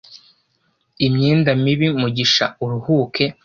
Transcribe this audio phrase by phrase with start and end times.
[1.07, 3.25] Imyenda mibi Mugisha uruhuke.